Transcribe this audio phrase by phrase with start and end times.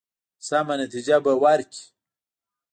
[0.47, 1.83] سمه نتیجه به ورکړي.